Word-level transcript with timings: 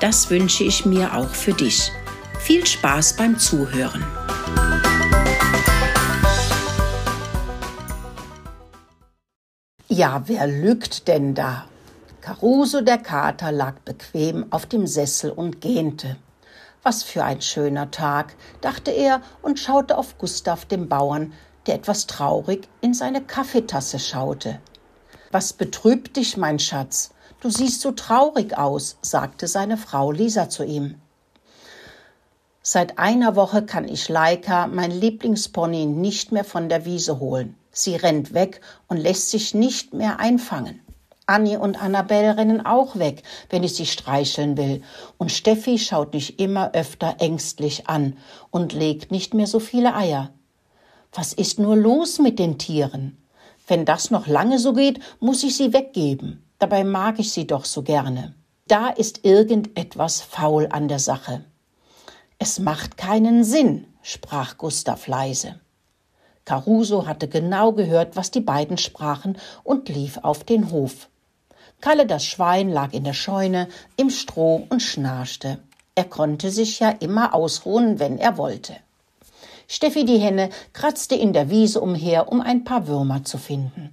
Das 0.00 0.28
wünsche 0.28 0.64
ich 0.64 0.84
mir 0.84 1.14
auch 1.14 1.28
für 1.28 1.52
dich. 1.52 1.90
Viel 2.40 2.66
Spaß 2.66 3.16
beim 3.16 3.38
Zuhören. 3.38 4.04
Ja, 9.88 10.24
wer 10.26 10.46
lügt 10.48 11.06
denn 11.06 11.34
da? 11.34 11.66
Caruso 12.20 12.80
der 12.80 12.98
Kater 12.98 13.52
lag 13.52 13.74
bequem 13.84 14.46
auf 14.50 14.66
dem 14.66 14.86
Sessel 14.86 15.30
und 15.30 15.60
gähnte. 15.60 16.16
Was 16.82 17.02
für 17.02 17.24
ein 17.24 17.40
schöner 17.40 17.90
Tag, 17.90 18.34
dachte 18.60 18.90
er 18.90 19.22
und 19.40 19.60
schaute 19.60 19.96
auf 19.96 20.18
Gustav 20.18 20.64
den 20.64 20.88
Bauern, 20.88 21.32
der 21.66 21.76
etwas 21.76 22.06
traurig 22.06 22.68
in 22.80 22.92
seine 22.92 23.22
Kaffeetasse 23.22 23.98
schaute. 23.98 24.60
Was 25.30 25.52
betrübt 25.52 26.16
dich, 26.16 26.36
mein 26.36 26.58
Schatz? 26.58 27.13
Du 27.44 27.50
siehst 27.50 27.82
so 27.82 27.92
traurig 27.92 28.56
aus, 28.56 28.96
sagte 29.02 29.48
seine 29.48 29.76
Frau 29.76 30.10
Lisa 30.10 30.48
zu 30.48 30.64
ihm. 30.64 30.94
Seit 32.62 32.98
einer 32.98 33.36
Woche 33.36 33.66
kann 33.66 33.86
ich 33.86 34.08
Leika, 34.08 34.66
mein 34.66 34.90
Lieblingspony, 34.90 35.84
nicht 35.84 36.32
mehr 36.32 36.44
von 36.44 36.70
der 36.70 36.86
Wiese 36.86 37.20
holen. 37.20 37.54
Sie 37.70 37.96
rennt 37.96 38.32
weg 38.32 38.62
und 38.88 38.96
lässt 38.96 39.28
sich 39.28 39.52
nicht 39.52 39.92
mehr 39.92 40.20
einfangen. 40.20 40.80
Annie 41.26 41.60
und 41.60 41.82
Annabelle 41.82 42.38
rennen 42.38 42.64
auch 42.64 42.96
weg, 42.96 43.22
wenn 43.50 43.62
ich 43.62 43.74
sie 43.74 43.84
streicheln 43.84 44.56
will. 44.56 44.80
Und 45.18 45.30
Steffi 45.30 45.78
schaut 45.78 46.14
mich 46.14 46.38
immer 46.38 46.72
öfter 46.72 47.16
ängstlich 47.18 47.90
an 47.90 48.16
und 48.50 48.72
legt 48.72 49.12
nicht 49.12 49.34
mehr 49.34 49.46
so 49.46 49.60
viele 49.60 49.94
Eier. 49.94 50.32
Was 51.12 51.34
ist 51.34 51.58
nur 51.58 51.76
los 51.76 52.18
mit 52.18 52.38
den 52.38 52.56
Tieren? 52.56 53.18
Wenn 53.66 53.84
das 53.84 54.10
noch 54.10 54.26
lange 54.26 54.58
so 54.58 54.72
geht, 54.72 55.00
muss 55.20 55.44
ich 55.44 55.58
sie 55.58 55.74
weggeben. 55.74 56.40
Dabei 56.58 56.84
mag 56.84 57.18
ich 57.18 57.32
sie 57.32 57.46
doch 57.46 57.64
so 57.64 57.82
gerne. 57.82 58.34
Da 58.66 58.88
ist 58.88 59.24
irgendetwas 59.24 60.20
faul 60.20 60.68
an 60.70 60.88
der 60.88 60.98
Sache. 60.98 61.44
Es 62.38 62.58
macht 62.58 62.96
keinen 62.96 63.44
Sinn, 63.44 63.86
sprach 64.02 64.56
Gustav 64.56 65.06
leise. 65.06 65.60
Caruso 66.44 67.06
hatte 67.06 67.28
genau 67.28 67.72
gehört, 67.72 68.16
was 68.16 68.30
die 68.30 68.40
beiden 68.40 68.78
sprachen 68.78 69.36
und 69.62 69.88
lief 69.88 70.18
auf 70.18 70.44
den 70.44 70.70
Hof. 70.70 71.08
Kalle 71.80 72.06
das 72.06 72.24
Schwein 72.24 72.70
lag 72.70 72.92
in 72.92 73.04
der 73.04 73.12
Scheune 73.12 73.68
im 73.96 74.08
Stroh 74.08 74.66
und 74.70 74.80
schnarchte. 74.80 75.58
Er 75.94 76.04
konnte 76.04 76.50
sich 76.50 76.80
ja 76.80 76.88
immer 76.88 77.34
ausruhen, 77.34 77.98
wenn 77.98 78.18
er 78.18 78.38
wollte. 78.38 78.76
Steffi 79.68 80.04
die 80.04 80.18
Henne 80.18 80.48
kratzte 80.72 81.14
in 81.14 81.32
der 81.34 81.50
Wiese 81.50 81.80
umher, 81.80 82.32
um 82.32 82.40
ein 82.40 82.64
paar 82.64 82.86
Würmer 82.86 83.24
zu 83.24 83.36
finden. 83.36 83.92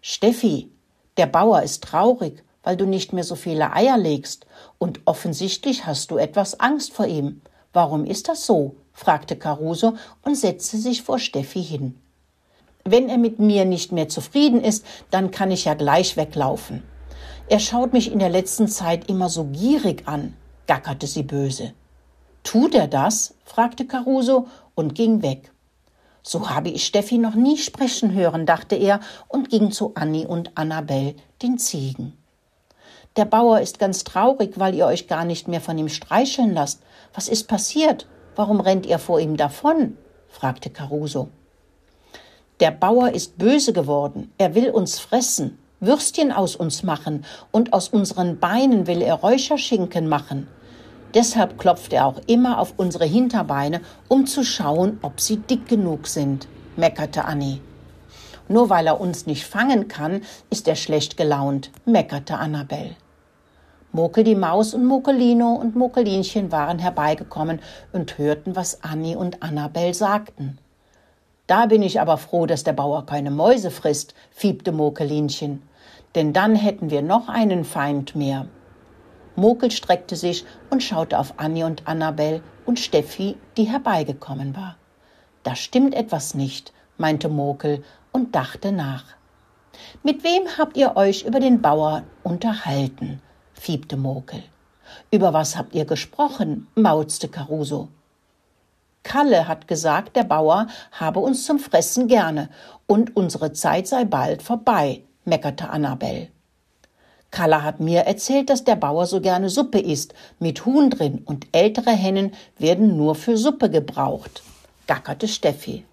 Steffi, 0.00 0.71
der 1.16 1.26
Bauer 1.26 1.62
ist 1.62 1.84
traurig, 1.84 2.42
weil 2.62 2.76
du 2.76 2.86
nicht 2.86 3.12
mehr 3.12 3.24
so 3.24 3.34
viele 3.34 3.72
Eier 3.72 3.98
legst, 3.98 4.46
und 4.78 5.00
offensichtlich 5.04 5.86
hast 5.86 6.10
du 6.10 6.16
etwas 6.16 6.60
Angst 6.60 6.92
vor 6.92 7.06
ihm. 7.06 7.42
Warum 7.72 8.04
ist 8.04 8.28
das 8.28 8.46
so? 8.46 8.76
fragte 8.92 9.36
Caruso 9.36 9.94
und 10.22 10.36
setzte 10.36 10.76
sich 10.76 11.02
vor 11.02 11.18
Steffi 11.18 11.62
hin. 11.62 11.98
Wenn 12.84 13.08
er 13.08 13.18
mit 13.18 13.38
mir 13.38 13.64
nicht 13.64 13.92
mehr 13.92 14.08
zufrieden 14.08 14.62
ist, 14.62 14.84
dann 15.10 15.30
kann 15.30 15.50
ich 15.50 15.64
ja 15.64 15.74
gleich 15.74 16.16
weglaufen. 16.16 16.82
Er 17.48 17.58
schaut 17.58 17.92
mich 17.92 18.12
in 18.12 18.18
der 18.18 18.28
letzten 18.28 18.68
Zeit 18.68 19.08
immer 19.08 19.28
so 19.28 19.44
gierig 19.44 20.06
an, 20.06 20.34
gackerte 20.66 21.06
sie 21.06 21.22
böse. 21.22 21.72
Tut 22.42 22.74
er 22.74 22.88
das? 22.88 23.34
fragte 23.44 23.86
Caruso 23.86 24.46
und 24.74 24.94
ging 24.94 25.22
weg. 25.22 25.51
So 26.22 26.50
habe 26.50 26.68
ich 26.68 26.86
Steffi 26.86 27.18
noch 27.18 27.34
nie 27.34 27.58
sprechen 27.58 28.12
hören, 28.14 28.46
dachte 28.46 28.76
er 28.76 29.00
und 29.28 29.50
ging 29.50 29.72
zu 29.72 29.92
Annie 29.94 30.26
und 30.26 30.52
Annabel, 30.56 31.16
den 31.42 31.58
Ziegen. 31.58 32.16
Der 33.16 33.24
Bauer 33.24 33.60
ist 33.60 33.78
ganz 33.78 34.04
traurig, 34.04 34.58
weil 34.58 34.74
ihr 34.74 34.86
euch 34.86 35.08
gar 35.08 35.24
nicht 35.24 35.48
mehr 35.48 35.60
von 35.60 35.76
ihm 35.76 35.88
streicheln 35.88 36.54
lasst. 36.54 36.80
Was 37.12 37.28
ist 37.28 37.48
passiert? 37.48 38.06
Warum 38.36 38.60
rennt 38.60 38.86
ihr 38.86 38.98
vor 38.98 39.20
ihm 39.20 39.36
davon? 39.36 39.98
fragte 40.28 40.70
Caruso. 40.70 41.28
Der 42.60 42.70
Bauer 42.70 43.10
ist 43.10 43.36
böse 43.36 43.72
geworden. 43.72 44.32
Er 44.38 44.54
will 44.54 44.70
uns 44.70 44.98
fressen. 44.98 45.58
Würstchen 45.80 46.30
aus 46.30 46.54
uns 46.54 46.84
machen 46.84 47.24
und 47.50 47.72
aus 47.72 47.88
unseren 47.88 48.38
Beinen 48.38 48.86
will 48.86 49.02
er 49.02 49.14
Räucherschinken 49.14 50.08
machen. 50.08 50.46
Deshalb 51.14 51.58
klopft 51.58 51.92
er 51.92 52.06
auch 52.06 52.20
immer 52.26 52.58
auf 52.58 52.74
unsere 52.76 53.04
Hinterbeine, 53.04 53.80
um 54.08 54.26
zu 54.26 54.44
schauen, 54.44 54.98
ob 55.02 55.20
sie 55.20 55.36
dick 55.36 55.68
genug 55.68 56.06
sind, 56.06 56.48
meckerte 56.76 57.24
Annie. 57.24 57.60
Nur 58.48 58.70
weil 58.70 58.86
er 58.86 59.00
uns 59.00 59.26
nicht 59.26 59.46
fangen 59.46 59.88
kann, 59.88 60.22
ist 60.50 60.68
er 60.68 60.76
schlecht 60.76 61.16
gelaunt, 61.16 61.70
meckerte 61.84 62.38
Annabel. 62.38 62.96
Mokel 63.92 64.24
die 64.24 64.34
Maus 64.34 64.72
und 64.72 64.86
Mokelino 64.86 65.52
und 65.52 65.76
Mokelinchen 65.76 66.50
waren 66.50 66.78
herbeigekommen 66.78 67.60
und 67.92 68.16
hörten, 68.16 68.56
was 68.56 68.82
Annie 68.82 69.18
und 69.18 69.42
Annabel 69.42 69.92
sagten. 69.92 70.58
Da 71.46 71.66
bin 71.66 71.82
ich 71.82 72.00
aber 72.00 72.16
froh, 72.16 72.46
dass 72.46 72.64
der 72.64 72.72
Bauer 72.72 73.04
keine 73.04 73.30
Mäuse 73.30 73.70
frisst, 73.70 74.14
fiebte 74.30 74.72
Mokelinchen 74.72 75.62
denn 76.14 76.32
dann 76.32 76.54
hätten 76.54 76.90
wir 76.90 77.02
noch 77.02 77.28
einen 77.28 77.64
Feind 77.64 78.14
mehr. 78.14 78.46
Mokel 79.36 79.70
streckte 79.70 80.16
sich 80.16 80.44
und 80.70 80.82
schaute 80.82 81.18
auf 81.18 81.34
Annie 81.38 81.64
und 81.64 81.86
Annabel 81.86 82.42
und 82.66 82.78
Steffi, 82.78 83.36
die 83.56 83.64
herbeigekommen 83.64 84.56
war. 84.56 84.76
Da 85.42 85.56
stimmt 85.56 85.94
etwas 85.94 86.34
nicht, 86.34 86.72
meinte 86.98 87.28
Mokel 87.28 87.82
und 88.12 88.34
dachte 88.34 88.72
nach. 88.72 89.04
Mit 90.02 90.22
wem 90.22 90.42
habt 90.58 90.76
ihr 90.76 90.96
euch 90.96 91.24
über 91.24 91.40
den 91.40 91.62
Bauer 91.62 92.04
unterhalten? 92.22 93.20
fiebte 93.54 93.96
Mokel. 93.96 94.42
Über 95.10 95.32
was 95.32 95.56
habt 95.56 95.74
ihr 95.74 95.84
gesprochen? 95.84 96.68
mauzte 96.74 97.28
Caruso. 97.28 97.88
Kalle 99.02 99.48
hat 99.48 99.66
gesagt, 99.66 100.16
der 100.16 100.24
Bauer 100.24 100.68
habe 100.92 101.20
uns 101.20 101.44
zum 101.44 101.58
Fressen 101.58 102.06
gerne 102.06 102.50
und 102.86 103.16
unsere 103.16 103.52
Zeit 103.52 103.88
sei 103.88 104.04
bald 104.04 104.42
vorbei, 104.42 105.02
meckerte 105.24 105.70
Annabel. 105.70 106.28
Kalla 107.32 107.62
hat 107.62 107.80
mir 107.80 108.02
erzählt, 108.02 108.50
dass 108.50 108.62
der 108.62 108.76
Bauer 108.76 109.06
so 109.06 109.20
gerne 109.20 109.48
Suppe 109.48 109.80
isst, 109.80 110.14
mit 110.38 110.64
Huhn 110.64 110.90
drin, 110.90 111.22
und 111.24 111.48
ältere 111.50 111.90
Hennen 111.90 112.32
werden 112.58 112.96
nur 112.96 113.16
für 113.16 113.36
Suppe 113.36 113.70
gebraucht, 113.70 114.44
gackerte 114.86 115.26
Steffi. 115.26 115.84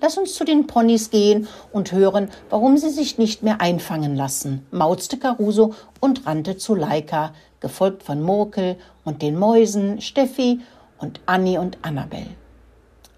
Lass 0.00 0.18
uns 0.18 0.34
zu 0.34 0.44
den 0.44 0.66
Ponys 0.66 1.10
gehen 1.10 1.46
und 1.72 1.92
hören, 1.92 2.28
warum 2.50 2.76
sie 2.76 2.90
sich 2.90 3.18
nicht 3.18 3.44
mehr 3.44 3.60
einfangen 3.60 4.16
lassen, 4.16 4.66
mauzte 4.72 5.18
Caruso 5.18 5.74
und 6.00 6.26
rannte 6.26 6.56
zu 6.56 6.74
Leika, 6.74 7.34
gefolgt 7.60 8.02
von 8.02 8.20
Murkel 8.20 8.76
und 9.04 9.22
den 9.22 9.38
Mäusen, 9.38 10.00
Steffi 10.00 10.60
und 10.98 11.20
Annie 11.26 11.60
und 11.60 11.78
Annabel. 11.82 12.26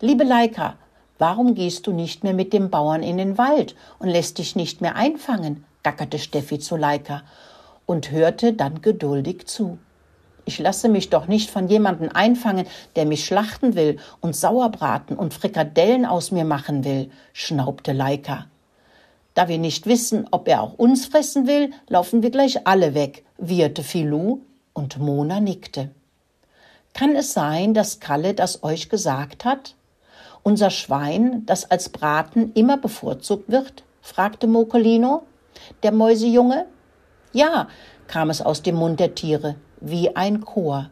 Liebe 0.00 0.24
Leika, 0.24 0.74
Warum 1.18 1.54
gehst 1.54 1.86
du 1.86 1.92
nicht 1.92 2.24
mehr 2.24 2.34
mit 2.34 2.52
dem 2.52 2.70
Bauern 2.70 3.04
in 3.04 3.18
den 3.18 3.38
Wald 3.38 3.76
und 4.00 4.08
lässt 4.08 4.38
dich 4.38 4.56
nicht 4.56 4.80
mehr 4.80 4.96
einfangen? 4.96 5.64
Gackerte 5.84 6.18
Steffi 6.18 6.58
zu 6.58 6.76
Leika 6.76 7.22
und 7.86 8.10
hörte 8.10 8.52
dann 8.52 8.82
geduldig 8.82 9.46
zu. 9.46 9.78
Ich 10.46 10.58
lasse 10.58 10.88
mich 10.88 11.10
doch 11.10 11.26
nicht 11.26 11.50
von 11.50 11.68
jemandem 11.68 12.10
einfangen, 12.12 12.66
der 12.96 13.06
mich 13.06 13.24
schlachten 13.24 13.76
will 13.76 13.98
und 14.20 14.34
Sauerbraten 14.34 15.16
und 15.16 15.32
Frikadellen 15.32 16.04
aus 16.04 16.32
mir 16.32 16.44
machen 16.44 16.84
will, 16.84 17.10
schnaubte 17.32 17.92
Leika. 17.92 18.46
Da 19.34 19.48
wir 19.48 19.58
nicht 19.58 19.86
wissen, 19.86 20.26
ob 20.30 20.48
er 20.48 20.62
auch 20.62 20.74
uns 20.74 21.06
fressen 21.06 21.46
will, 21.46 21.70
laufen 21.88 22.22
wir 22.22 22.30
gleich 22.30 22.66
alle 22.66 22.94
weg, 22.94 23.24
wieherte 23.38 23.82
Filou 23.82 24.40
und 24.74 24.98
Mona 24.98 25.40
nickte. 25.40 25.90
Kann 26.92 27.16
es 27.16 27.32
sein, 27.32 27.74
dass 27.74 27.98
Kalle 27.98 28.34
das 28.34 28.62
euch 28.62 28.88
gesagt 28.88 29.44
hat? 29.44 29.74
Unser 30.42 30.70
Schwein, 30.70 31.44
das 31.46 31.70
als 31.70 31.88
Braten 31.88 32.52
immer 32.54 32.76
bevorzugt 32.76 33.50
wird? 33.50 33.82
fragte 34.02 34.46
Mokolino. 34.46 35.24
Der 35.82 35.92
Mäusejunge? 35.92 36.66
Ja, 37.32 37.68
kam 38.06 38.30
es 38.30 38.42
aus 38.42 38.62
dem 38.62 38.76
Mund 38.76 39.00
der 39.00 39.14
Tiere, 39.14 39.56
wie 39.80 40.14
ein 40.14 40.44
Chor. 40.44 40.90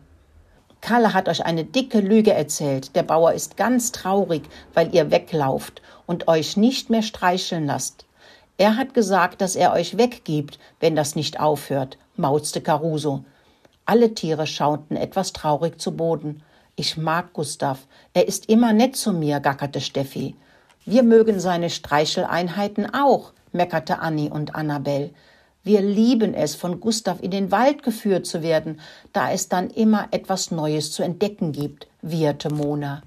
Kalle 0.80 1.14
hat 1.14 1.28
euch 1.28 1.44
eine 1.44 1.64
dicke 1.64 2.00
Lüge 2.00 2.32
erzählt. 2.32 2.96
Der 2.96 3.04
Bauer 3.04 3.32
ist 3.32 3.56
ganz 3.56 3.92
traurig, 3.92 4.42
weil 4.74 4.92
ihr 4.92 5.12
weglauft 5.12 5.80
und 6.06 6.26
euch 6.26 6.56
nicht 6.56 6.90
mehr 6.90 7.02
streicheln 7.02 7.66
lasst. 7.66 8.04
Er 8.58 8.76
hat 8.76 8.92
gesagt, 8.92 9.40
dass 9.40 9.54
er 9.56 9.72
euch 9.72 9.96
weggibt, 9.96 10.58
wenn 10.80 10.96
das 10.96 11.14
nicht 11.14 11.40
aufhört, 11.40 11.98
mauzte 12.16 12.60
Caruso. 12.60 13.24
Alle 13.86 14.14
Tiere 14.14 14.46
schauten 14.46 14.96
etwas 14.96 15.32
traurig 15.32 15.80
zu 15.80 15.96
Boden. 15.96 16.42
Ich 16.74 16.96
mag 16.96 17.32
Gustav. 17.32 17.86
Er 18.12 18.26
ist 18.26 18.48
immer 18.48 18.72
nett 18.72 18.96
zu 18.96 19.12
mir, 19.12 19.40
gackerte 19.40 19.80
Steffi. 19.80 20.34
Wir 20.84 21.04
mögen 21.04 21.38
seine 21.38 21.70
Streicheleinheiten 21.70 22.92
auch, 22.92 23.32
meckerte 23.52 24.00
Annie 24.00 24.30
und 24.30 24.54
Annabel. 24.54 25.12
Wir 25.64 25.80
lieben 25.80 26.34
es, 26.34 26.54
von 26.54 26.80
Gustav 26.80 27.22
in 27.22 27.30
den 27.30 27.52
Wald 27.52 27.82
geführt 27.82 28.26
zu 28.26 28.42
werden, 28.42 28.80
da 29.12 29.30
es 29.30 29.48
dann 29.48 29.70
immer 29.70 30.08
etwas 30.10 30.50
Neues 30.50 30.90
zu 30.90 31.02
entdecken 31.02 31.52
gibt, 31.52 31.86
wieherte 32.00 32.52
Mona. 32.52 33.02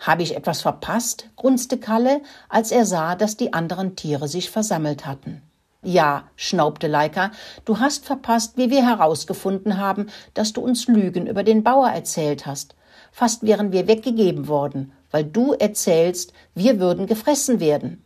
Habe 0.00 0.22
ich 0.22 0.36
etwas 0.36 0.62
verpasst? 0.62 1.30
grunzte 1.36 1.78
Kalle, 1.78 2.20
als 2.48 2.70
er 2.70 2.86
sah, 2.86 3.16
dass 3.16 3.36
die 3.36 3.52
anderen 3.52 3.96
Tiere 3.96 4.28
sich 4.28 4.50
versammelt 4.50 5.06
hatten. 5.06 5.42
Ja, 5.82 6.24
schnaubte 6.36 6.86
Leika, 6.86 7.30
du 7.64 7.78
hast 7.78 8.06
verpasst, 8.06 8.56
wie 8.56 8.70
wir 8.70 8.86
herausgefunden 8.86 9.78
haben, 9.78 10.06
dass 10.34 10.52
du 10.52 10.60
uns 10.60 10.86
Lügen 10.86 11.26
über 11.26 11.42
den 11.42 11.62
Bauer 11.62 11.88
erzählt 11.88 12.46
hast. 12.46 12.74
Fast 13.12 13.42
wären 13.42 13.72
wir 13.72 13.86
weggegeben 13.86 14.48
worden, 14.48 14.92
weil 15.10 15.24
du 15.24 15.52
erzählst, 15.52 16.32
wir 16.54 16.80
würden 16.80 17.06
gefressen 17.06 17.60
werden. 17.60 18.03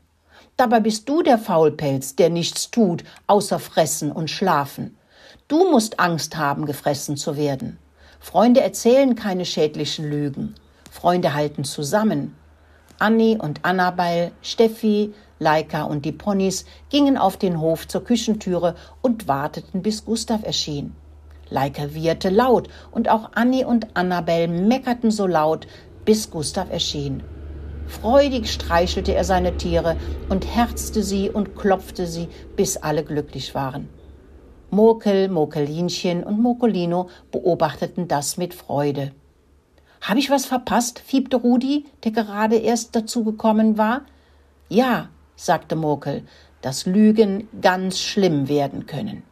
Dabei 0.59 0.81
bist 0.81 1.09
du 1.09 1.23
der 1.23 1.39
Faulpelz, 1.39 2.17
der 2.17 2.31
nichts 2.31 2.73
tut, 2.73 3.05
außer 3.29 3.61
fressen 3.61 4.11
und 4.11 4.29
schlafen. 4.29 4.99
Du 5.47 5.71
musst 5.71 6.01
Angst 6.01 6.37
haben, 6.37 6.67
gefressen 6.67 7.17
zu 7.17 7.37
werden. 7.37 7.79
Freunde 8.19 8.61
erzählen 8.61 9.15
keine 9.15 9.45
schädlichen 9.45 10.11
Lügen. 10.11 10.57
Freunde 10.91 11.33
halten 11.33 11.63
zusammen. 11.63 12.37
Annie 12.99 13.39
und 13.39 13.65
Annabel, 13.65 14.33
Steffi, 14.43 15.15
Leika 15.39 15.85
und 15.85 16.05
die 16.05 16.11
Ponys 16.11 16.65
gingen 16.91 17.17
auf 17.17 17.37
den 17.37 17.61
Hof 17.61 17.87
zur 17.87 18.03
Küchentüre 18.03 18.75
und 19.01 19.29
warteten, 19.29 19.81
bis 19.81 20.05
Gustav 20.05 20.43
erschien. 20.43 20.97
Leika 21.51 21.95
wieherte 21.95 22.31
laut 22.31 22.69
und 22.91 23.09
auch 23.09 23.31
Annie 23.37 23.65
und 23.65 23.97
Annabel 23.97 24.49
meckerten 24.49 25.13
so 25.13 25.29
laut, 25.29 25.69
bis 26.05 26.29
Gustav 26.33 26.69
erschien. 26.73 27.23
Freudig 27.89 28.53
streichelte 28.53 29.15
er 29.15 29.25
seine 29.25 29.57
Tiere 29.57 29.97
und 30.29 30.47
herzte 30.47 31.03
sie 31.03 31.31
und 31.31 31.57
klopfte 31.57 32.07
sie, 32.07 32.29
bis 32.55 32.77
alle 32.77 33.03
glücklich 33.03 33.55
waren. 33.55 33.89
Mokel, 34.71 35.29
Mokelinchen 35.29 36.23
und 36.23 36.41
Mokolino 36.41 37.09
beobachteten 37.33 38.07
das 38.07 38.37
mit 38.37 38.53
Freude. 38.53 39.13
Hab 40.03 40.19
ich 40.19 40.31
was 40.31 40.45
verpasst? 40.45 41.01
fiebte 41.01 41.39
Rudi, 41.39 41.87
der 42.05 42.13
gerade 42.13 42.57
erst 42.57 42.95
dazugekommen 42.95 43.79
war. 43.79 44.03
Ja, 44.69 45.09
sagte 45.35 45.75
Mokel, 45.75 46.25
dass 46.61 46.87
Lügen 46.87 47.49
ganz 47.61 47.99
schlimm 47.99 48.49
werden 48.49 48.87
können. 48.87 49.23